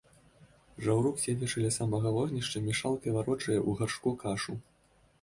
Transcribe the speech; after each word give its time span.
Жаўрук, 0.85 1.19
седзячы 1.25 1.57
ля 1.67 1.71
самага 1.77 2.15
вогнішча, 2.17 2.65
мешалкай 2.71 3.17
варочае 3.19 3.57
ў 3.67 3.71
гаршку 3.83 4.19
кашу. 4.27 4.63